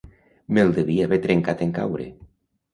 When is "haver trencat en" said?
1.09-1.77